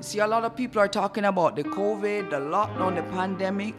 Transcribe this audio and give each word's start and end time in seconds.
See, 0.00 0.18
a 0.18 0.26
lot 0.26 0.44
of 0.44 0.54
people 0.54 0.80
are 0.80 0.88
talking 0.88 1.24
about 1.24 1.56
the 1.56 1.64
COVID, 1.64 2.28
the 2.28 2.36
lockdown, 2.36 2.96
the 2.96 3.02
pandemic. 3.14 3.74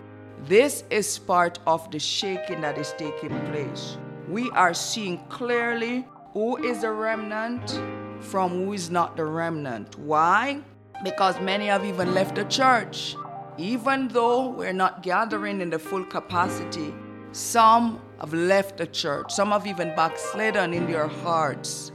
This 0.46 0.84
is 0.90 1.20
part 1.20 1.60
of 1.68 1.90
the 1.92 2.00
shaking 2.00 2.62
that 2.62 2.78
is 2.80 2.94
taking 2.98 3.30
place. 3.52 3.98
We 4.28 4.50
are 4.52 4.74
seeing 4.74 5.20
clearly 5.30 6.08
who 6.34 6.58
is 6.58 6.82
the 6.82 6.92
remnant 6.92 7.80
from 8.20 8.52
who 8.66 8.74
is 8.74 8.90
not 8.90 9.16
the 9.16 9.26
remnant. 9.26 9.98
Why? 10.00 10.62
Because 11.04 11.40
many 11.40 11.68
have 11.68 11.86
even 11.86 12.16
left 12.16 12.36
the 12.36 12.46
church. 12.46 13.16
Even 13.60 14.08
though 14.08 14.50
we're 14.50 14.74
not 14.74 15.04
gathering 15.04 15.62
in 15.62 15.70
the 15.70 15.80
full 15.80 16.04
capacity, 16.04 16.94
some 17.32 18.02
have 18.20 18.34
left 18.34 18.78
the 18.78 18.88
church. 18.88 19.32
Some 19.32 19.52
have 19.52 19.68
even 19.68 19.96
backslidden 19.96 20.74
in 20.74 20.88
their 20.88 21.08
hearts. 21.08 21.87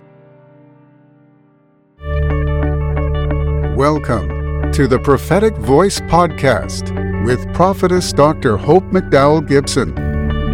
Welcome 3.82 4.70
to 4.74 4.86
the 4.86 5.00
Prophetic 5.00 5.56
Voice 5.56 5.98
Podcast 6.02 6.94
with 7.26 7.52
Prophetess 7.52 8.12
Dr. 8.12 8.56
Hope 8.56 8.84
McDowell 8.84 9.44
Gibson, 9.44 9.92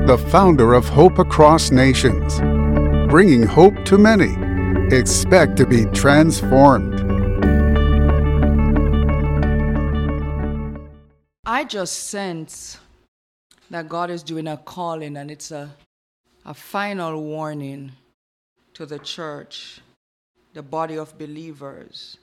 the 0.07 0.17
founder 0.17 0.73
of 0.73 0.89
Hope 0.89 1.19
Across 1.19 1.71
Nations, 1.71 2.41
bringing 3.11 3.43
hope 3.43 3.85
to 3.85 3.99
many. 3.99 4.33
Expect 4.97 5.59
to 5.59 5.67
be 5.67 5.85
transformed. 5.93 6.95
I 11.45 11.65
just 11.65 12.05
sense 12.09 12.79
that 13.69 13.91
God 13.91 14.09
is 14.09 14.23
doing 14.23 14.49
a 14.49 14.57
calling 14.57 15.19
and 15.19 15.31
it's 15.31 15.51
a, 15.51 15.69
a 16.47 16.55
final 16.55 17.23
warning 17.23 17.93
to 18.73 18.87
the 18.87 18.99
church, 18.99 19.83
the 20.55 20.63
body 20.63 20.97
of 20.97 21.19
believers 21.19 22.17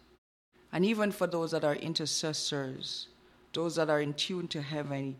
and 0.75 0.84
even 0.84 1.09
for 1.09 1.25
those 1.25 1.52
that 1.52 1.63
are 1.63 1.75
intercessors, 1.75 3.07
those 3.54 3.76
that 3.76 3.90
are 3.90 4.01
in 4.01 4.13
tune 4.13 4.49
to 4.49 4.62
heaven, 4.62 5.15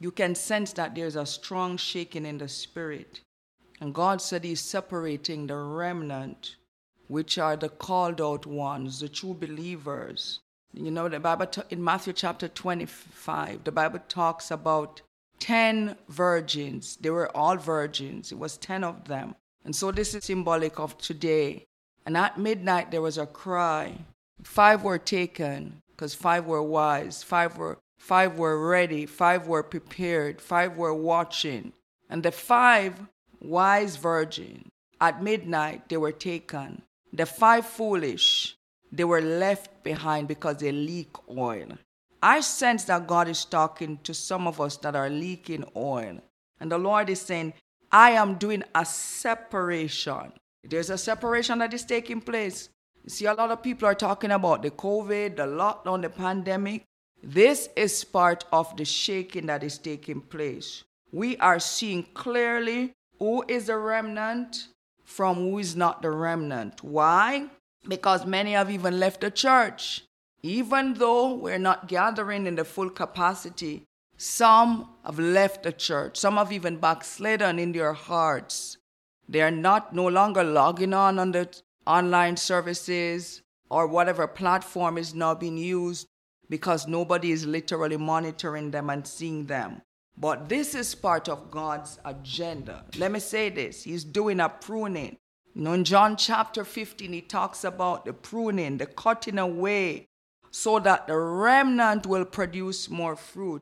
you 0.00 0.10
can 0.10 0.34
sense 0.34 0.72
that 0.72 0.96
there's 0.96 1.14
a 1.14 1.24
strong 1.24 1.76
shaking 1.76 2.26
in 2.26 2.38
the 2.38 2.48
spirit. 2.48 3.20
And 3.80 3.94
God 3.94 4.20
said 4.20 4.42
He's 4.42 4.60
separating 4.60 5.46
the 5.46 5.54
remnant, 5.54 6.56
which 7.06 7.38
are 7.38 7.56
the 7.56 7.68
called 7.68 8.20
out 8.20 8.44
ones, 8.44 8.98
the 8.98 9.08
true 9.08 9.34
believers. 9.34 10.40
You 10.74 10.90
know, 10.90 11.08
the 11.08 11.20
Bible 11.20 11.46
in 11.70 11.84
Matthew 11.84 12.12
chapter 12.12 12.48
25, 12.48 13.62
the 13.62 13.70
Bible 13.70 14.00
talks 14.08 14.50
about 14.50 15.00
10 15.38 15.96
virgins. 16.08 16.96
They 16.96 17.10
were 17.10 17.30
all 17.36 17.56
virgins, 17.56 18.32
it 18.32 18.38
was 18.38 18.56
10 18.56 18.82
of 18.82 19.06
them. 19.06 19.36
And 19.64 19.76
so 19.76 19.92
this 19.92 20.12
is 20.12 20.24
symbolic 20.24 20.80
of 20.80 20.98
today. 20.98 21.66
And 22.04 22.16
at 22.16 22.36
midnight, 22.36 22.90
there 22.90 23.00
was 23.00 23.16
a 23.16 23.26
cry 23.26 23.94
Five 24.42 24.82
were 24.82 24.98
taken 24.98 25.82
because 25.90 26.14
five 26.14 26.46
were 26.46 26.62
wise, 26.62 27.22
five 27.22 27.56
were, 27.56 27.78
five 27.98 28.38
were 28.38 28.68
ready, 28.68 29.06
five 29.06 29.46
were 29.46 29.62
prepared, 29.62 30.40
five 30.40 30.76
were 30.76 30.94
watching. 30.94 31.72
And 32.10 32.22
the 32.22 32.32
five 32.32 33.00
wise 33.40 33.96
virgins, 33.96 34.68
at 35.00 35.22
midnight, 35.22 35.88
they 35.88 35.96
were 35.96 36.12
taken. 36.12 36.82
The 37.12 37.26
five 37.26 37.66
foolish, 37.66 38.56
they 38.90 39.04
were 39.04 39.20
left 39.20 39.82
behind 39.82 40.28
because 40.28 40.58
they 40.58 40.72
leak 40.72 41.10
oil. 41.28 41.78
I 42.22 42.40
sense 42.40 42.84
that 42.84 43.06
God 43.06 43.28
is 43.28 43.44
talking 43.44 43.98
to 44.04 44.14
some 44.14 44.46
of 44.46 44.60
us 44.60 44.76
that 44.78 44.94
are 44.94 45.10
leaking 45.10 45.64
oil. 45.74 46.18
And 46.60 46.70
the 46.70 46.78
Lord 46.78 47.10
is 47.10 47.20
saying, 47.20 47.54
I 47.90 48.12
am 48.12 48.36
doing 48.36 48.62
a 48.74 48.84
separation. 48.84 50.32
There's 50.62 50.90
a 50.90 50.98
separation 50.98 51.58
that 51.58 51.74
is 51.74 51.84
taking 51.84 52.20
place. 52.20 52.68
You 53.04 53.10
see, 53.10 53.26
a 53.26 53.34
lot 53.34 53.50
of 53.50 53.62
people 53.62 53.88
are 53.88 53.94
talking 53.94 54.30
about 54.30 54.62
the 54.62 54.70
COVID, 54.70 55.36
the 55.36 55.42
lockdown, 55.46 56.02
the 56.02 56.10
pandemic. 56.10 56.84
This 57.22 57.68
is 57.76 58.04
part 58.04 58.44
of 58.52 58.76
the 58.76 58.84
shaking 58.84 59.46
that 59.46 59.64
is 59.64 59.78
taking 59.78 60.20
place. 60.20 60.84
We 61.10 61.36
are 61.38 61.58
seeing 61.58 62.04
clearly 62.14 62.92
who 63.18 63.44
is 63.48 63.66
the 63.66 63.76
remnant 63.76 64.68
from 65.04 65.36
who 65.36 65.58
is 65.58 65.74
not 65.76 66.02
the 66.02 66.10
remnant. 66.10 66.82
Why? 66.82 67.48
Because 67.86 68.24
many 68.24 68.52
have 68.52 68.70
even 68.70 68.98
left 68.98 69.20
the 69.20 69.30
church. 69.30 70.04
Even 70.42 70.94
though 70.94 71.34
we're 71.34 71.58
not 71.58 71.88
gathering 71.88 72.46
in 72.46 72.56
the 72.56 72.64
full 72.64 72.90
capacity, 72.90 73.82
some 74.16 74.88
have 75.04 75.18
left 75.18 75.64
the 75.64 75.72
church. 75.72 76.16
Some 76.16 76.36
have 76.36 76.52
even 76.52 76.76
backslidden 76.76 77.58
in 77.58 77.72
their 77.72 77.92
hearts. 77.92 78.78
They 79.28 79.42
are 79.42 79.50
not 79.50 79.94
no 79.94 80.06
longer 80.06 80.44
logging 80.44 80.94
on 80.94 81.18
on 81.18 81.32
the 81.32 81.48
online 81.86 82.36
services 82.36 83.42
or 83.70 83.86
whatever 83.86 84.26
platform 84.26 84.98
is 84.98 85.14
now 85.14 85.34
being 85.34 85.56
used 85.56 86.06
because 86.48 86.86
nobody 86.86 87.32
is 87.32 87.46
literally 87.46 87.96
monitoring 87.96 88.70
them 88.70 88.90
and 88.90 89.06
seeing 89.06 89.46
them. 89.46 89.82
But 90.16 90.48
this 90.48 90.74
is 90.74 90.94
part 90.94 91.28
of 91.28 91.50
God's 91.50 91.98
agenda. 92.04 92.84
Let 92.98 93.12
me 93.12 93.18
say 93.18 93.48
this 93.48 93.84
He's 93.84 94.04
doing 94.04 94.40
a 94.40 94.48
pruning. 94.48 95.16
You 95.54 95.62
know, 95.62 95.72
in 95.72 95.84
John 95.84 96.16
chapter 96.16 96.64
15, 96.64 97.12
he 97.12 97.20
talks 97.20 97.64
about 97.64 98.04
the 98.04 98.12
pruning, 98.12 98.78
the 98.78 98.86
cutting 98.86 99.38
away, 99.38 100.08
so 100.50 100.78
that 100.78 101.06
the 101.06 101.16
remnant 101.16 102.06
will 102.06 102.24
produce 102.24 102.88
more 102.88 103.16
fruit. 103.16 103.60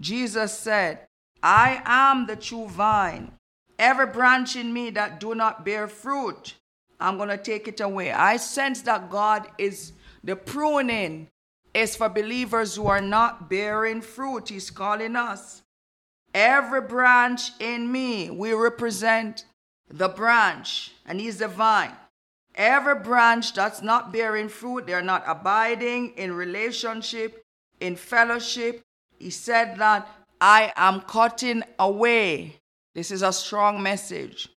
Jesus 0.00 0.58
said, 0.58 1.06
I 1.42 1.82
am 1.84 2.26
the 2.26 2.36
true 2.36 2.68
vine. 2.68 3.32
Every 3.78 4.06
branch 4.06 4.56
in 4.56 4.72
me 4.72 4.90
that 4.90 5.20
do 5.20 5.34
not 5.34 5.64
bear 5.64 5.88
fruit, 5.88 6.54
I'm 7.02 7.16
going 7.16 7.28
to 7.28 7.36
take 7.36 7.68
it 7.68 7.80
away. 7.80 8.12
I 8.12 8.36
sense 8.36 8.82
that 8.82 9.10
God 9.10 9.48
is 9.58 9.92
the 10.22 10.36
pruning 10.36 11.28
is 11.74 11.96
for 11.96 12.08
believers 12.08 12.76
who 12.76 12.86
are 12.86 13.00
not 13.00 13.50
bearing 13.50 14.00
fruit. 14.02 14.48
He's 14.48 14.70
calling 14.70 15.16
us. 15.16 15.62
Every 16.34 16.80
branch 16.80 17.50
in 17.60 17.90
me, 17.90 18.30
we 18.30 18.52
represent 18.52 19.44
the 19.90 20.08
branch, 20.08 20.92
and 21.04 21.20
He's 21.20 21.38
the 21.38 21.48
vine. 21.48 21.92
Every 22.54 22.94
branch 22.94 23.54
that's 23.54 23.82
not 23.82 24.12
bearing 24.12 24.48
fruit, 24.48 24.86
they're 24.86 25.02
not 25.02 25.24
abiding 25.26 26.10
in 26.16 26.32
relationship, 26.32 27.42
in 27.80 27.96
fellowship. 27.96 28.82
He 29.18 29.30
said 29.30 29.76
that 29.78 30.08
I 30.40 30.72
am 30.76 31.00
cutting 31.02 31.62
away. 31.78 32.56
This 32.94 33.10
is 33.10 33.22
a 33.22 33.32
strong 33.32 33.82
message. 33.82 34.48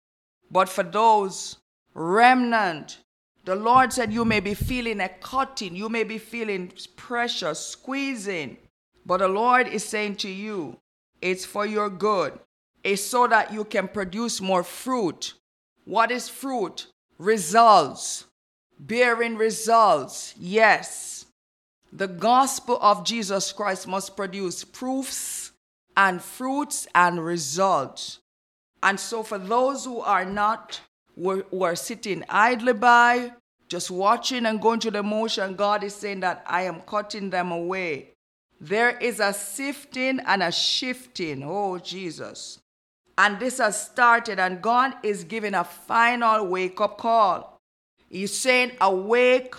But 0.51 0.69
for 0.69 0.83
those 0.83 1.57
remnant. 1.95 2.99
The 3.45 3.55
Lord 3.55 3.91
said, 3.91 4.13
You 4.13 4.25
may 4.25 4.39
be 4.39 4.53
feeling 4.53 4.99
a 4.99 5.09
cutting, 5.09 5.75
you 5.75 5.89
may 5.89 6.03
be 6.03 6.19
feeling 6.19 6.71
pressure, 6.95 7.55
squeezing. 7.55 8.57
But 9.05 9.17
the 9.17 9.27
Lord 9.27 9.67
is 9.67 9.83
saying 9.83 10.17
to 10.17 10.29
you, 10.29 10.77
It's 11.21 11.45
for 11.45 11.65
your 11.65 11.89
good. 11.89 12.37
It's 12.83 13.03
so 13.03 13.25
that 13.27 13.51
you 13.51 13.63
can 13.63 13.87
produce 13.87 14.41
more 14.41 14.63
fruit. 14.63 15.33
What 15.85 16.11
is 16.11 16.29
fruit? 16.29 16.87
Results. 17.17 18.25
Bearing 18.77 19.37
results. 19.37 20.35
Yes. 20.37 21.25
The 21.93 22.07
gospel 22.07 22.77
of 22.81 23.05
Jesus 23.05 23.51
Christ 23.53 23.87
must 23.87 24.17
produce 24.17 24.63
proofs 24.63 25.51
and 25.95 26.21
fruits 26.21 26.87
and 26.93 27.23
results. 27.23 28.19
And 28.83 28.99
so, 28.99 29.23
for 29.23 29.37
those 29.37 29.85
who 29.85 30.01
are 30.01 30.25
not 30.25 30.81
were, 31.15 31.45
were 31.51 31.75
sitting 31.75 32.23
idly 32.29 32.73
by, 32.73 33.31
just 33.67 33.89
watching 33.89 34.45
and 34.45 34.61
going 34.61 34.79
through 34.79 34.91
the 34.91 35.03
motion, 35.03 35.55
God 35.55 35.83
is 35.83 35.95
saying 35.95 36.19
that 36.19 36.43
I 36.45 36.63
am 36.63 36.81
cutting 36.81 37.29
them 37.29 37.51
away. 37.51 38.11
There 38.59 38.97
is 38.97 39.19
a 39.19 39.33
sifting 39.33 40.19
and 40.19 40.43
a 40.43 40.51
shifting. 40.51 41.43
Oh, 41.43 41.77
Jesus. 41.77 42.59
And 43.17 43.39
this 43.39 43.57
has 43.57 43.81
started, 43.81 44.39
and 44.39 44.61
God 44.61 44.93
is 45.03 45.23
giving 45.23 45.53
a 45.53 45.63
final 45.63 46.47
wake 46.47 46.79
up 46.81 46.97
call. 46.97 47.57
He's 48.09 48.37
saying, 48.37 48.71
Awake, 48.81 49.55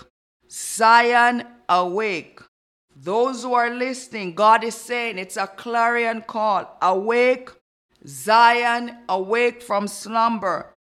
Zion, 0.49 1.43
awake. 1.67 2.39
Those 2.95 3.43
who 3.43 3.53
are 3.53 3.69
listening, 3.69 4.33
God 4.33 4.63
is 4.63 4.75
saying 4.75 5.17
it's 5.17 5.37
a 5.37 5.47
clarion 5.47 6.21
call. 6.21 6.77
Awake, 6.81 7.49
Zion, 8.05 8.97
awake 9.09 9.61
from 9.61 9.87
slumber 9.87 10.73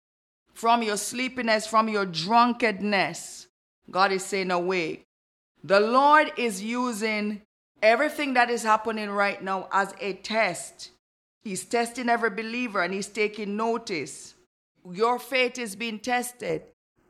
from 0.54 0.82
your 0.82 0.96
sleepiness, 0.96 1.66
from 1.66 1.88
your 1.88 2.06
drunkenness. 2.06 3.48
God 3.90 4.12
is 4.12 4.24
saying, 4.24 4.50
awake. 4.50 5.04
The 5.62 5.80
Lord 5.80 6.32
is 6.36 6.62
using 6.62 7.42
everything 7.82 8.34
that 8.34 8.50
is 8.50 8.62
happening 8.62 9.10
right 9.10 9.42
now 9.42 9.68
as 9.72 9.94
a 10.00 10.14
test. 10.14 10.90
He's 11.42 11.64
testing 11.64 12.08
every 12.08 12.30
believer 12.30 12.82
and 12.82 12.94
He's 12.94 13.08
taking 13.08 13.56
notice. 13.56 14.34
Your 14.90 15.18
faith 15.18 15.58
is 15.58 15.76
being 15.76 15.98
tested. 15.98 16.62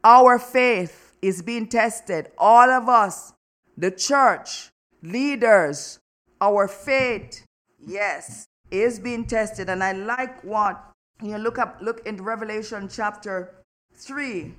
Our 0.03 0.39
faith 0.39 1.15
is 1.23 1.43
being 1.43 1.69
tested. 1.69 2.31
All 2.39 2.71
of 2.71 2.89
us, 2.89 3.33
the 3.77 3.91
church, 3.91 4.71
leaders, 5.03 5.99
our 6.41 6.69
faith, 6.69 7.45
yes, 7.85 8.47
is 8.71 8.99
being 8.99 9.25
tested. 9.25 9.69
And 9.69 9.83
I 9.83 9.93
like 9.93 10.43
what 10.45 10.94
you 11.23 11.39
look 11.39 11.59
up, 11.59 11.79
look 11.81 12.07
in 12.07 12.23
Revelation 12.23 12.89
chapter 12.91 13.55
3. 13.95 14.55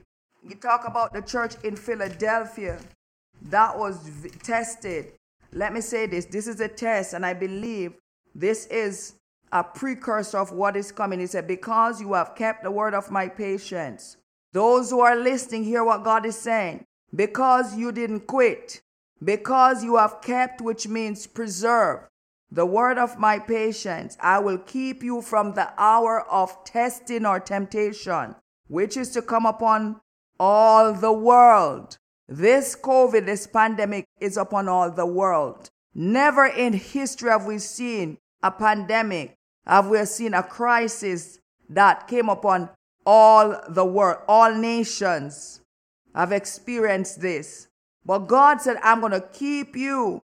You 0.48 0.56
talk 0.56 0.88
about 0.88 1.14
the 1.14 1.22
church 1.22 1.56
in 1.64 1.76
Philadelphia. 1.76 2.80
that 3.44 3.78
was 3.78 3.98
v- 4.08 4.30
tested. 4.44 5.14
Let 5.54 5.74
me 5.74 5.82
say 5.82 6.08
this 6.08 6.26
this 6.26 6.48
is 6.48 6.60
a 6.62 6.68
test, 6.68 7.14
and 7.14 7.26
I 7.26 7.34
believe 7.34 7.94
this 8.36 8.68
is 8.68 9.16
a 9.52 9.64
precursor 9.64 10.38
of 10.40 10.52
what 10.52 10.76
is 10.76 10.92
coming. 10.92 11.20
He 11.20 11.28
said, 11.28 11.48
Because 11.48 12.02
you 12.02 12.14
have 12.14 12.36
kept 12.36 12.64
the 12.64 12.72
word 12.72 12.94
of 12.94 13.12
my 13.12 13.30
patience. 13.30 14.18
Those 14.54 14.92
who 14.92 15.02
are 15.02 15.16
listening 15.16 15.64
hear 15.66 15.84
what 15.84 16.04
God 16.04 16.26
is 16.26 16.38
saying. 16.38 16.86
Because 17.16 17.78
you 17.78 17.92
didn't 17.92 18.28
quit. 18.28 18.82
Because 19.24 19.84
you 19.84 19.98
have 19.98 20.22
kept, 20.22 20.62
which 20.62 20.88
means 20.88 21.28
preserve, 21.28 22.02
the 22.52 22.66
word 22.66 22.98
of 22.98 23.20
my 23.20 23.40
patience, 23.40 24.18
I 24.22 24.40
will 24.40 24.58
keep 24.58 25.04
you 25.04 25.22
from 25.22 25.54
the 25.54 25.74
hour 25.78 26.22
of 26.30 26.64
testing 26.64 27.26
or 27.26 27.40
temptation, 27.40 28.36
which 28.68 28.96
is 28.98 29.10
to 29.12 29.22
come 29.22 29.46
upon 29.46 30.02
all 30.40 30.94
the 30.94 31.14
world. 31.14 31.98
This 32.28 32.76
COVID, 32.76 33.26
this 33.26 33.48
pandemic 33.48 34.06
is 34.20 34.38
upon 34.38 34.68
all 34.68 34.90
the 34.92 35.06
world. 35.06 35.70
Never 35.94 36.46
in 36.46 36.74
history 36.74 37.30
have 37.30 37.46
we 37.46 37.60
seen 37.60 38.18
a 38.44 38.52
pandemic, 38.52 39.38
have 39.66 39.88
we 39.88 40.04
seen 40.06 40.34
a 40.34 40.44
crisis 40.44 41.40
that 41.70 42.08
came 42.08 42.30
upon 42.30 42.70
all 43.06 43.62
the 43.70 43.86
world, 43.86 44.20
all 44.28 44.54
nations 44.54 45.62
have 46.14 46.32
experienced 46.32 47.22
this. 47.22 47.68
But 48.06 48.20
God 48.20 48.62
said, 48.62 48.78
I'm 48.84 49.00
going 49.00 49.12
to 49.12 49.22
keep 49.22 49.76
you 49.76 50.22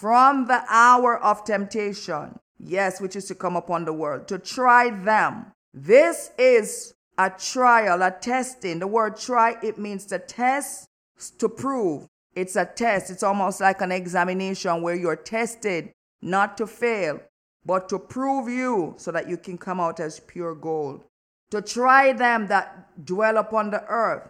from 0.00 0.46
the 0.48 0.60
hour 0.68 1.16
of 1.22 1.44
temptation, 1.44 2.36
yes, 2.58 3.00
which 3.00 3.14
is 3.14 3.26
to 3.26 3.34
come 3.34 3.54
upon 3.54 3.84
the 3.84 3.92
world, 3.92 4.26
to 4.26 4.38
try 4.40 4.90
them. 4.90 5.46
This 5.72 6.32
is 6.36 6.94
a 7.16 7.30
trial, 7.30 8.02
a 8.02 8.10
testing. 8.10 8.80
The 8.80 8.88
word 8.88 9.16
try, 9.16 9.56
it 9.62 9.78
means 9.78 10.04
to 10.06 10.18
test, 10.18 10.88
to 11.38 11.48
prove. 11.48 12.08
It's 12.34 12.56
a 12.56 12.64
test. 12.64 13.08
It's 13.08 13.22
almost 13.22 13.60
like 13.60 13.80
an 13.82 13.92
examination 13.92 14.82
where 14.82 14.96
you're 14.96 15.14
tested 15.14 15.92
not 16.20 16.56
to 16.58 16.66
fail, 16.66 17.20
but 17.64 17.88
to 17.90 18.00
prove 18.00 18.48
you 18.48 18.94
so 18.96 19.12
that 19.12 19.28
you 19.28 19.36
can 19.36 19.56
come 19.56 19.78
out 19.78 20.00
as 20.00 20.18
pure 20.18 20.56
gold. 20.56 21.04
To 21.52 21.62
try 21.62 22.12
them 22.12 22.48
that 22.48 23.06
dwell 23.06 23.36
upon 23.36 23.70
the 23.70 23.84
earth. 23.84 24.28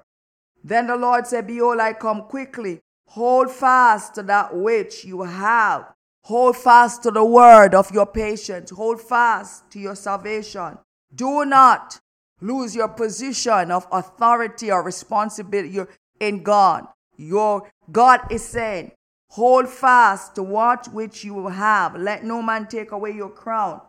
Then 0.62 0.88
the 0.88 0.96
Lord 0.96 1.26
said, 1.26 1.46
Behold, 1.46 1.80
I 1.80 1.94
come 1.94 2.24
quickly. 2.24 2.80
Hold 3.08 3.50
fast 3.50 4.14
to 4.16 4.22
that 4.24 4.56
which 4.56 5.04
you 5.04 5.22
have. 5.22 5.92
Hold 6.24 6.56
fast 6.56 7.02
to 7.02 7.10
the 7.10 7.24
word 7.24 7.74
of 7.74 7.90
your 7.90 8.06
patience. 8.06 8.70
Hold 8.70 9.00
fast 9.00 9.70
to 9.72 9.78
your 9.78 9.94
salvation. 9.94 10.78
Do 11.14 11.44
not 11.44 12.00
lose 12.40 12.74
your 12.74 12.88
position 12.88 13.70
of 13.70 13.86
authority 13.92 14.70
or 14.70 14.82
responsibility 14.82 15.80
in 16.18 16.42
God. 16.42 16.86
Your 17.16 17.70
God 17.92 18.20
is 18.30 18.42
saying, 18.42 18.92
hold 19.30 19.68
fast 19.68 20.34
to 20.34 20.42
what 20.42 20.88
which 20.92 21.24
you 21.24 21.46
have. 21.48 21.94
Let 21.94 22.24
no 22.24 22.42
man 22.42 22.66
take 22.66 22.90
away 22.92 23.12
your 23.12 23.30
crown. 23.30 23.80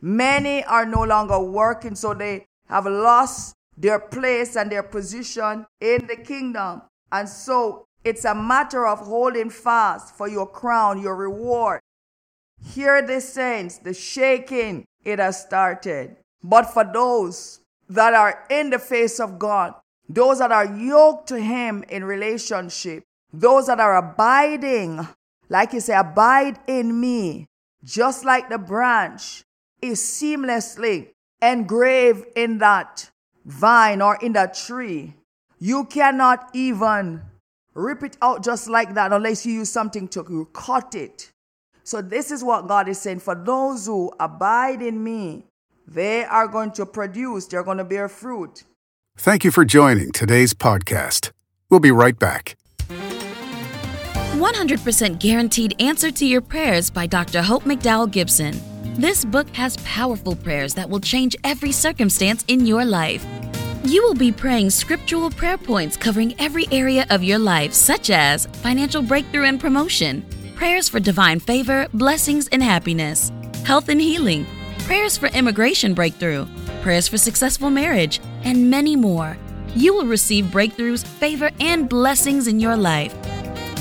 Many 0.00 0.64
are 0.64 0.86
no 0.86 1.04
longer 1.04 1.38
working, 1.38 1.94
so 1.94 2.14
they 2.14 2.46
have 2.68 2.86
lost 2.86 3.54
their 3.76 4.00
place 4.00 4.56
and 4.56 4.72
their 4.72 4.82
position 4.82 5.66
in 5.80 6.06
the 6.06 6.16
kingdom. 6.16 6.82
And 7.12 7.28
so 7.28 7.86
it's 8.04 8.24
a 8.24 8.34
matter 8.34 8.86
of 8.86 9.00
holding 9.00 9.50
fast 9.50 10.14
for 10.16 10.28
your 10.28 10.46
crown, 10.46 11.00
your 11.00 11.14
reward. 11.14 11.80
Hear 12.64 13.02
this, 13.02 13.32
saints, 13.32 13.78
the 13.78 13.94
shaking, 13.94 14.84
it 15.04 15.18
has 15.18 15.40
started. 15.40 16.16
But 16.42 16.64
for 16.72 16.84
those 16.84 17.60
that 17.88 18.14
are 18.14 18.44
in 18.50 18.70
the 18.70 18.78
face 18.78 19.20
of 19.20 19.38
God, 19.38 19.74
those 20.08 20.38
that 20.38 20.52
are 20.52 20.66
yoked 20.76 21.28
to 21.28 21.40
Him 21.40 21.84
in 21.88 22.04
relationship, 22.04 23.04
those 23.32 23.66
that 23.66 23.80
are 23.80 23.96
abiding, 23.96 25.06
like 25.48 25.72
you 25.72 25.80
say, 25.80 25.94
abide 25.94 26.58
in 26.66 27.00
me, 27.00 27.46
just 27.84 28.24
like 28.24 28.48
the 28.48 28.58
branch 28.58 29.42
is 29.80 30.00
seamlessly 30.00 31.08
engraved 31.40 32.26
in 32.36 32.58
that 32.58 33.10
vine 33.44 34.00
or 34.00 34.16
in 34.16 34.32
that 34.32 34.54
tree. 34.54 35.14
You 35.58 35.84
cannot 35.84 36.50
even 36.54 37.22
rip 37.74 38.02
it 38.02 38.16
out 38.22 38.44
just 38.44 38.68
like 38.68 38.94
that 38.94 39.12
unless 39.12 39.46
you 39.46 39.52
use 39.52 39.70
something 39.70 40.08
to 40.08 40.48
cut 40.52 40.94
it. 40.94 41.30
So, 41.84 42.00
this 42.00 42.30
is 42.30 42.44
what 42.44 42.68
God 42.68 42.88
is 42.88 43.00
saying 43.00 43.20
for 43.20 43.34
those 43.34 43.86
who 43.86 44.12
abide 44.20 44.82
in 44.82 45.02
me, 45.02 45.44
they 45.86 46.24
are 46.24 46.46
going 46.46 46.70
to 46.72 46.86
produce, 46.86 47.46
they're 47.46 47.64
going 47.64 47.78
to 47.78 47.84
bear 47.84 48.08
fruit. 48.08 48.64
Thank 49.16 49.44
you 49.44 49.50
for 49.50 49.64
joining 49.64 50.12
today's 50.12 50.54
podcast. 50.54 51.32
We'll 51.70 51.80
be 51.80 51.90
right 51.90 52.18
back. 52.18 52.56
100% 52.88 55.18
Guaranteed 55.18 55.80
Answer 55.80 56.10
to 56.10 56.24
Your 56.24 56.40
Prayers 56.40 56.90
by 56.90 57.06
Dr. 57.06 57.42
Hope 57.42 57.64
McDowell 57.64 58.10
Gibson. 58.10 58.60
This 58.94 59.24
book 59.24 59.48
has 59.50 59.76
powerful 59.78 60.36
prayers 60.36 60.74
that 60.74 60.88
will 60.88 61.00
change 61.00 61.36
every 61.44 61.72
circumstance 61.72 62.44
in 62.48 62.66
your 62.66 62.84
life. 62.84 63.24
You 63.84 64.04
will 64.04 64.14
be 64.14 64.30
praying 64.30 64.70
scriptural 64.70 65.28
prayer 65.28 65.58
points 65.58 65.96
covering 65.96 66.36
every 66.38 66.68
area 66.70 67.04
of 67.10 67.24
your 67.24 67.40
life, 67.40 67.72
such 67.72 68.10
as 68.10 68.46
financial 68.46 69.02
breakthrough 69.02 69.46
and 69.46 69.60
promotion, 69.60 70.24
prayers 70.54 70.88
for 70.88 71.00
divine 71.00 71.40
favor, 71.40 71.88
blessings, 71.92 72.46
and 72.52 72.62
happiness, 72.62 73.32
health 73.64 73.88
and 73.88 74.00
healing, 74.00 74.46
prayers 74.80 75.16
for 75.16 75.26
immigration 75.30 75.94
breakthrough, 75.94 76.46
prayers 76.80 77.08
for 77.08 77.18
successful 77.18 77.70
marriage, 77.70 78.20
and 78.44 78.70
many 78.70 78.94
more. 78.94 79.36
You 79.74 79.94
will 79.94 80.06
receive 80.06 80.44
breakthroughs, 80.46 81.04
favor, 81.04 81.50
and 81.58 81.88
blessings 81.88 82.46
in 82.46 82.60
your 82.60 82.76
life. 82.76 83.12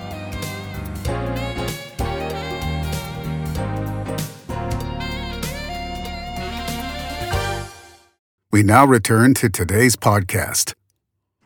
We 8.50 8.62
now 8.62 8.86
return 8.86 9.34
to 9.34 9.50
today's 9.50 9.94
podcast. 9.94 10.72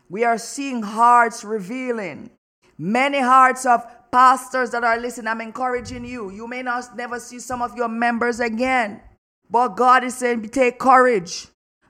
We 0.09 0.23
are 0.23 0.37
seeing 0.37 0.83
hearts 0.83 1.43
revealing. 1.43 2.29
Many 2.77 3.19
hearts 3.19 3.65
of 3.65 3.85
pastors 4.09 4.71
that 4.71 4.85
are 4.85 4.97
listening, 4.97 5.27
I'm 5.27 5.41
encouraging 5.41 6.05
you. 6.05 6.31
You 6.31 6.47
may 6.47 6.61
not 6.61 6.95
never 6.95 7.19
see 7.19 7.39
some 7.39 7.61
of 7.61 7.75
your 7.75 7.89
members 7.89 8.39
again, 8.39 9.01
but 9.49 9.75
God 9.75 10.05
is 10.05 10.15
saying, 10.15 10.47
take 10.49 10.79
courage. 10.79 11.47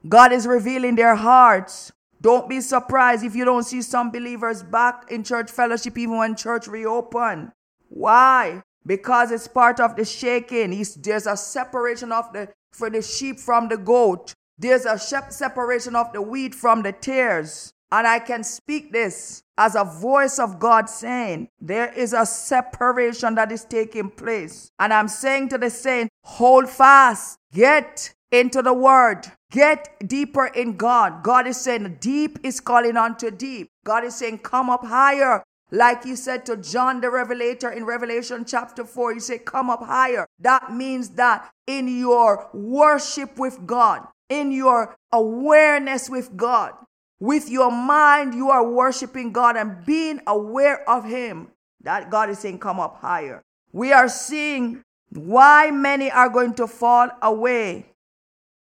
God 0.07 0.33
is 0.33 0.47
revealing 0.47 0.95
their 0.95 1.15
hearts. 1.15 1.91
Don't 2.21 2.47
be 2.47 2.61
surprised 2.61 3.23
if 3.23 3.35
you 3.35 3.45
don't 3.45 3.63
see 3.63 3.81
some 3.81 4.11
believers 4.11 4.63
back 4.63 5.11
in 5.11 5.23
church 5.23 5.51
fellowship 5.51 5.97
even 5.97 6.17
when 6.17 6.35
church 6.35 6.67
reopen. 6.67 7.51
Why? 7.89 8.63
Because 8.85 9.31
it's 9.31 9.47
part 9.47 9.79
of 9.79 9.95
the 9.95 10.05
shaking. 10.05 10.71
there's 10.97 11.27
a 11.27 11.37
separation 11.37 12.11
of 12.11 12.31
the 12.33 12.49
for 12.71 12.89
the 12.89 13.01
sheep 13.01 13.39
from 13.39 13.67
the 13.69 13.77
goat. 13.77 14.33
There's 14.57 14.85
a 14.85 14.97
separation 14.97 15.95
of 15.95 16.11
the 16.11 16.21
wheat 16.21 16.55
from 16.55 16.81
the 16.81 16.91
tares. 16.91 17.73
And 17.91 18.07
I 18.07 18.17
can 18.17 18.43
speak 18.43 18.91
this 18.91 19.43
as 19.55 19.75
a 19.75 19.83
voice 19.83 20.39
of 20.39 20.59
God 20.59 20.89
saying, 20.89 21.49
there 21.61 21.93
is 21.93 22.13
a 22.13 22.25
separation 22.25 23.35
that 23.35 23.51
is 23.51 23.65
taking 23.65 24.09
place. 24.09 24.71
And 24.79 24.91
I'm 24.91 25.07
saying 25.07 25.49
to 25.49 25.59
the 25.59 25.69
saint, 25.69 26.09
hold 26.23 26.69
fast, 26.69 27.37
get 27.53 28.15
into 28.33 28.63
the 28.63 28.73
word, 28.73 29.31
get 29.51 29.95
deeper 30.05 30.47
in 30.47 30.75
God. 30.75 31.23
God 31.23 31.47
is 31.47 31.57
saying, 31.57 31.97
deep 32.01 32.39
is 32.43 32.59
calling 32.59 32.97
unto 32.97 33.29
deep. 33.29 33.69
God 33.85 34.03
is 34.03 34.15
saying, 34.15 34.39
come 34.39 34.69
up 34.69 34.83
higher. 34.83 35.43
Like 35.73 36.03
he 36.03 36.15
said 36.15 36.45
to 36.47 36.57
John 36.57 37.01
the 37.01 37.09
Revelator 37.09 37.71
in 37.71 37.85
Revelation 37.85 38.45
chapter 38.45 38.85
4, 38.85 39.15
he 39.15 39.19
said, 39.19 39.43
Come 39.43 39.71
up 39.71 39.81
higher. 39.81 40.27
That 40.37 40.71
means 40.71 41.09
that 41.11 41.49
in 41.65 41.87
your 41.87 42.47
worship 42.53 43.39
with 43.39 43.65
God, 43.65 44.05
in 44.29 44.51
your 44.51 44.95
awareness 45.11 46.11
with 46.11 46.37
God, 46.37 46.73
with 47.19 47.49
your 47.49 47.71
mind, 47.71 48.35
you 48.35 48.51
are 48.51 48.63
worshiping 48.63 49.31
God 49.31 49.57
and 49.57 49.83
being 49.83 50.19
aware 50.27 50.87
of 50.87 51.05
Him. 51.05 51.47
That 51.81 52.11
God 52.11 52.29
is 52.29 52.37
saying, 52.37 52.59
Come 52.59 52.79
up 52.79 52.97
higher. 52.97 53.41
We 53.71 53.91
are 53.93 54.09
seeing 54.09 54.83
why 55.09 55.71
many 55.71 56.11
are 56.11 56.29
going 56.29 56.53
to 56.55 56.67
fall 56.67 57.09
away. 57.23 57.92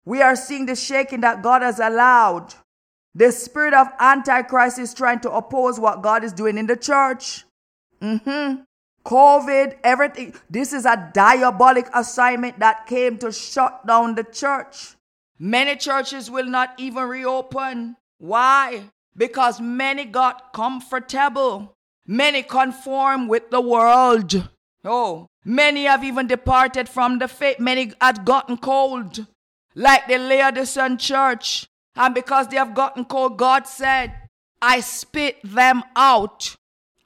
We 0.05 0.21
are 0.21 0.35
seeing 0.35 0.65
the 0.65 0.75
shaking 0.75 1.21
that 1.21 1.41
God 1.41 1.61
has 1.61 1.79
allowed. 1.79 2.53
The 3.15 3.31
spirit 3.31 3.73
of 3.73 3.87
Antichrist 3.99 4.79
is 4.79 4.93
trying 4.93 5.19
to 5.21 5.31
oppose 5.31 5.79
what 5.79 6.01
God 6.01 6.23
is 6.23 6.33
doing 6.33 6.57
in 6.57 6.67
the 6.67 6.75
church. 6.75 7.45
Mm-hmm. 8.01 8.61
COVID, 9.05 9.77
everything. 9.83 10.33
This 10.49 10.73
is 10.73 10.85
a 10.85 11.11
diabolic 11.13 11.87
assignment 11.93 12.59
that 12.59 12.87
came 12.87 13.17
to 13.19 13.31
shut 13.31 13.85
down 13.85 14.15
the 14.15 14.23
church. 14.23 14.95
Many 15.37 15.75
churches 15.75 16.31
will 16.31 16.45
not 16.45 16.73
even 16.77 17.03
reopen. 17.03 17.97
Why? 18.17 18.83
Because 19.15 19.59
many 19.61 20.05
got 20.05 20.53
comfortable. 20.53 21.75
Many 22.07 22.43
conform 22.43 23.27
with 23.27 23.49
the 23.51 23.61
world. 23.61 24.49
Oh, 24.85 25.27
many 25.45 25.85
have 25.85 26.03
even 26.03 26.27
departed 26.27 26.89
from 26.89 27.19
the 27.19 27.27
faith. 27.27 27.59
Many 27.59 27.93
had 28.01 28.25
gotten 28.25 28.57
cold, 28.57 29.27
like 29.75 30.07
the 30.07 30.17
Laodicean 30.17 30.97
church. 30.97 31.67
And 31.95 32.15
because 32.15 32.47
they 32.47 32.57
have 32.57 32.73
gotten 32.73 33.05
cold, 33.05 33.37
God 33.37 33.67
said, 33.67 34.13
I 34.61 34.79
spit 34.79 35.37
them 35.43 35.83
out. 35.95 36.55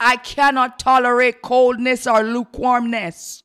I 0.00 0.16
cannot 0.16 0.78
tolerate 0.78 1.42
coldness 1.42 2.06
or 2.06 2.22
lukewarmness. 2.22 3.42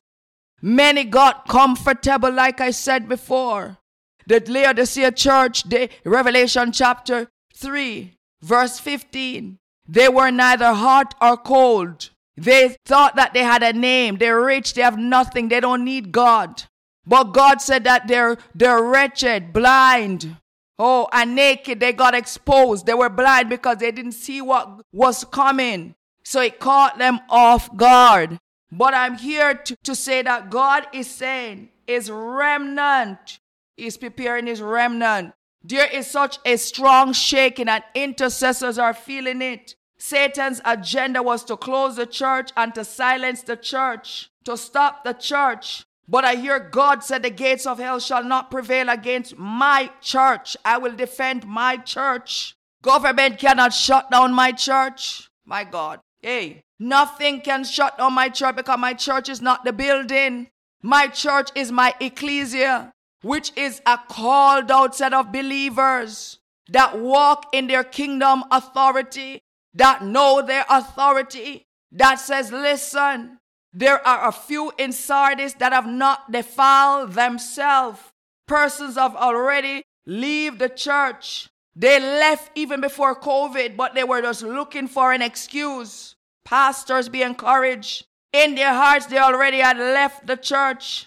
Many 0.62 1.04
got 1.04 1.48
comfortable, 1.48 2.32
like 2.32 2.60
I 2.60 2.70
said 2.70 3.08
before. 3.08 3.78
The 4.26 4.42
Laodicea 4.46 5.12
church, 5.12 5.64
the 5.64 5.90
Revelation 6.04 6.72
chapter 6.72 7.28
3, 7.54 8.14
verse 8.40 8.78
15. 8.78 9.58
They 9.86 10.08
were 10.08 10.30
neither 10.30 10.72
hot 10.72 11.14
or 11.20 11.36
cold. 11.36 12.10
They 12.36 12.76
thought 12.86 13.16
that 13.16 13.34
they 13.34 13.42
had 13.42 13.62
a 13.62 13.72
name. 13.72 14.16
They're 14.16 14.40
rich. 14.40 14.74
They 14.74 14.82
have 14.82 14.98
nothing. 14.98 15.48
They 15.48 15.60
don't 15.60 15.84
need 15.84 16.10
God. 16.10 16.64
But 17.06 17.32
God 17.32 17.60
said 17.60 17.84
that 17.84 18.08
they're, 18.08 18.36
they're 18.54 18.82
wretched, 18.82 19.52
blind, 19.52 20.36
oh, 20.78 21.08
and 21.12 21.34
naked. 21.34 21.80
They 21.80 21.92
got 21.92 22.14
exposed. 22.14 22.86
They 22.86 22.94
were 22.94 23.10
blind 23.10 23.48
because 23.48 23.78
they 23.78 23.92
didn't 23.92 24.12
see 24.12 24.40
what 24.40 24.80
was 24.92 25.24
coming. 25.24 25.94
So 26.24 26.40
it 26.40 26.58
caught 26.58 26.98
them 26.98 27.20
off 27.28 27.74
guard. 27.76 28.38
But 28.72 28.94
I'm 28.94 29.18
here 29.18 29.54
to, 29.54 29.76
to 29.84 29.94
say 29.94 30.22
that 30.22 30.50
God 30.50 30.86
is 30.92 31.08
saying 31.08 31.68
his 31.86 32.10
remnant 32.10 33.38
is 33.76 33.96
preparing 33.96 34.46
his 34.46 34.60
remnant. 34.62 35.34
There 35.62 35.86
is 35.86 36.06
such 36.06 36.38
a 36.44 36.56
strong 36.56 37.12
shaking, 37.12 37.68
and 37.68 37.82
intercessors 37.94 38.78
are 38.78 38.94
feeling 38.94 39.40
it. 39.42 39.76
Satan's 39.96 40.60
agenda 40.64 41.22
was 41.22 41.44
to 41.44 41.56
close 41.56 41.96
the 41.96 42.06
church 42.06 42.50
and 42.56 42.74
to 42.74 42.84
silence 42.84 43.42
the 43.42 43.56
church, 43.56 44.30
to 44.44 44.56
stop 44.56 45.04
the 45.04 45.14
church. 45.14 45.84
But 46.08 46.24
I 46.24 46.34
hear 46.34 46.58
God 46.58 47.02
said, 47.02 47.22
The 47.22 47.30
gates 47.30 47.66
of 47.66 47.78
hell 47.78 47.98
shall 47.98 48.24
not 48.24 48.50
prevail 48.50 48.88
against 48.88 49.38
my 49.38 49.90
church. 50.00 50.56
I 50.64 50.78
will 50.78 50.94
defend 50.94 51.46
my 51.46 51.76
church. 51.78 52.54
Government 52.82 53.38
cannot 53.38 53.72
shut 53.72 54.10
down 54.10 54.34
my 54.34 54.52
church. 54.52 55.28
My 55.46 55.64
God. 55.64 56.00
Hey, 56.20 56.62
nothing 56.78 57.40
can 57.40 57.64
shut 57.64 57.98
down 57.98 58.12
my 58.14 58.28
church 58.28 58.56
because 58.56 58.78
my 58.78 58.94
church 58.94 59.28
is 59.28 59.40
not 59.40 59.64
the 59.64 59.72
building. 59.72 60.48
My 60.82 61.08
church 61.08 61.50
is 61.54 61.72
my 61.72 61.94
ecclesia, 62.00 62.92
which 63.22 63.52
is 63.56 63.80
a 63.86 63.98
called 64.08 64.70
out 64.70 64.94
set 64.94 65.14
of 65.14 65.32
believers 65.32 66.38
that 66.68 66.98
walk 66.98 67.46
in 67.52 67.66
their 67.66 67.84
kingdom 67.84 68.44
authority, 68.50 69.42
that 69.74 70.04
know 70.04 70.42
their 70.42 70.64
authority, 70.68 71.66
that 71.92 72.16
says, 72.16 72.50
listen, 72.52 73.38
there 73.74 74.06
are 74.06 74.28
a 74.28 74.32
few 74.32 74.72
in 74.78 74.92
Sardis 74.92 75.54
that 75.54 75.72
have 75.72 75.86
not 75.86 76.30
defiled 76.30 77.12
themselves. 77.12 77.98
Persons 78.46 78.94
have 78.94 79.16
already 79.16 79.82
leave 80.06 80.58
the 80.58 80.68
church. 80.68 81.48
They 81.74 81.98
left 81.98 82.52
even 82.54 82.80
before 82.80 83.18
COVID, 83.18 83.76
but 83.76 83.94
they 83.94 84.04
were 84.04 84.22
just 84.22 84.42
looking 84.42 84.86
for 84.86 85.12
an 85.12 85.22
excuse. 85.22 86.14
Pastors 86.44 87.08
be 87.08 87.22
encouraged. 87.22 88.06
In 88.32 88.54
their 88.54 88.72
hearts, 88.72 89.06
they 89.06 89.18
already 89.18 89.58
had 89.58 89.76
left 89.76 90.26
the 90.26 90.36
church 90.36 91.06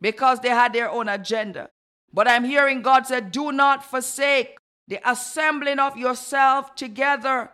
because 0.00 0.40
they 0.40 0.48
had 0.48 0.72
their 0.72 0.90
own 0.90 1.08
agenda. 1.08 1.70
But 2.12 2.28
I'm 2.28 2.44
hearing 2.44 2.82
God 2.82 3.06
said, 3.06 3.30
Do 3.30 3.52
not 3.52 3.84
forsake 3.84 4.56
the 4.88 5.00
assembling 5.08 5.78
of 5.78 5.96
yourself 5.96 6.74
together, 6.74 7.50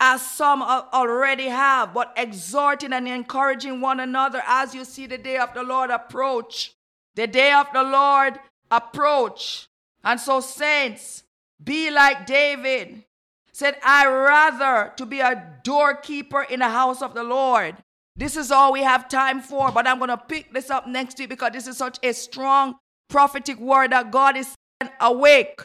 as 0.00 0.22
some 0.22 0.62
already 0.62 1.48
have, 1.48 1.94
but 1.94 2.12
exhorting 2.16 2.92
and 2.92 3.08
encouraging 3.08 3.80
one 3.80 4.00
another 4.00 4.42
as 4.46 4.74
you 4.74 4.84
see 4.84 5.06
the 5.06 5.18
day 5.18 5.38
of 5.38 5.54
the 5.54 5.62
Lord 5.62 5.90
approach. 5.90 6.74
The 7.14 7.26
day 7.26 7.52
of 7.52 7.68
the 7.72 7.82
Lord 7.82 8.38
approach. 8.70 9.68
And 10.02 10.20
so, 10.20 10.40
saints, 10.40 11.22
be 11.62 11.90
like 11.90 12.26
David 12.26 13.04
said, 13.54 13.76
I 13.84 14.06
rather 14.06 14.92
to 14.96 15.06
be 15.06 15.20
a 15.20 15.58
doorkeeper 15.62 16.42
in 16.42 16.58
the 16.58 16.68
house 16.68 17.00
of 17.00 17.14
the 17.14 17.22
Lord. 17.22 17.76
This 18.16 18.36
is 18.36 18.50
all 18.50 18.72
we 18.72 18.82
have 18.82 19.08
time 19.08 19.40
for, 19.40 19.70
but 19.70 19.86
I'm 19.86 19.98
going 19.98 20.10
to 20.10 20.16
pick 20.16 20.52
this 20.52 20.70
up 20.70 20.86
next 20.88 21.18
week 21.18 21.28
because 21.28 21.52
this 21.52 21.66
is 21.66 21.76
such 21.76 21.98
a 22.02 22.12
strong 22.12 22.76
prophetic 23.08 23.58
word 23.58 23.92
that 23.92 24.10
God 24.10 24.36
is 24.36 24.54
awake. 25.00 25.60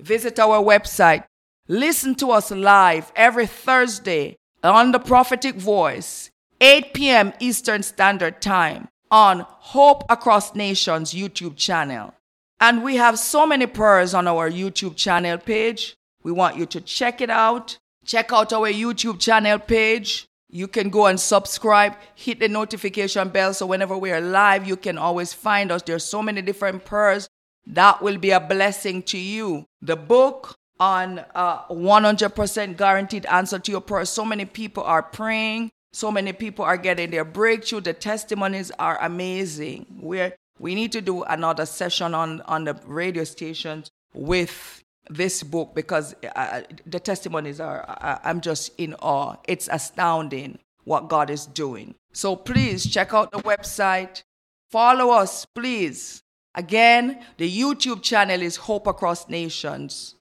Visit 0.00 0.38
our 0.38 0.62
website. 0.62 1.24
Listen 1.68 2.14
to 2.16 2.30
us 2.30 2.50
live 2.50 3.10
every 3.16 3.46
Thursday 3.46 4.36
on 4.62 4.92
the 4.92 4.98
prophetic 4.98 5.54
voice, 5.54 6.30
8 6.60 6.92
p.m. 6.92 7.32
Eastern 7.40 7.82
Standard 7.82 8.42
Time 8.42 8.88
on 9.10 9.46
Hope 9.48 10.04
Across 10.10 10.54
Nations 10.54 11.14
YouTube 11.14 11.56
channel. 11.56 12.12
And 12.60 12.84
we 12.84 12.96
have 12.96 13.18
so 13.18 13.46
many 13.46 13.64
prayers 13.66 14.12
on 14.12 14.28
our 14.28 14.50
YouTube 14.50 14.94
channel 14.96 15.38
page. 15.38 15.96
We 16.22 16.32
want 16.32 16.58
you 16.58 16.66
to 16.66 16.82
check 16.82 17.22
it 17.22 17.30
out. 17.30 17.78
Check 18.04 18.30
out 18.30 18.52
our 18.52 18.68
YouTube 18.70 19.18
channel 19.18 19.58
page. 19.58 20.26
You 20.50 20.68
can 20.68 20.90
go 20.90 21.06
and 21.06 21.18
subscribe, 21.18 21.96
hit 22.14 22.40
the 22.40 22.48
notification 22.48 23.30
bell 23.30 23.54
so 23.54 23.64
whenever 23.64 23.96
we 23.96 24.12
are 24.12 24.20
live, 24.20 24.68
you 24.68 24.76
can 24.76 24.98
always 24.98 25.32
find 25.32 25.72
us. 25.72 25.80
There's 25.80 26.04
so 26.04 26.20
many 26.20 26.42
different 26.42 26.84
prayers 26.84 27.26
that 27.66 28.02
will 28.02 28.18
be 28.18 28.32
a 28.32 28.40
blessing 28.40 29.02
to 29.04 29.16
you. 29.16 29.64
The 29.80 29.96
book 29.96 30.58
on 30.80 31.24
uh, 31.34 31.66
100% 31.68 32.76
guaranteed 32.76 33.26
answer 33.26 33.58
to 33.58 33.70
your 33.70 33.80
prayer. 33.80 34.04
So 34.04 34.24
many 34.24 34.44
people 34.44 34.82
are 34.82 35.02
praying. 35.02 35.70
So 35.92 36.10
many 36.10 36.32
people 36.32 36.64
are 36.64 36.76
getting 36.76 37.10
their 37.10 37.24
breakthrough. 37.24 37.80
The 37.80 37.92
testimonies 37.92 38.72
are 38.78 38.98
amazing. 39.00 39.86
we 40.00 40.32
we 40.58 40.74
need 40.74 40.92
to 40.92 41.00
do 41.00 41.22
another 41.24 41.66
session 41.66 42.14
on, 42.14 42.40
on 42.42 42.64
the 42.64 42.74
radio 42.86 43.24
stations 43.24 43.90
with 44.14 44.82
this 45.10 45.42
book 45.42 45.74
because 45.74 46.14
uh, 46.36 46.62
the 46.86 47.00
testimonies 47.00 47.60
are, 47.60 47.84
uh, 47.88 48.18
I'm 48.24 48.40
just 48.40 48.72
in 48.78 48.94
awe. 48.94 49.36
It's 49.48 49.68
astounding 49.70 50.58
what 50.84 51.08
God 51.08 51.30
is 51.30 51.46
doing. 51.46 51.94
So 52.12 52.36
please 52.36 52.88
check 52.90 53.12
out 53.12 53.32
the 53.32 53.38
website. 53.38 54.22
Follow 54.70 55.10
us, 55.10 55.44
please. 55.44 56.22
Again, 56.54 57.24
the 57.36 57.50
YouTube 57.50 58.02
channel 58.02 58.40
is 58.40 58.56
Hope 58.56 58.86
Across 58.86 59.28
Nations, 59.28 60.14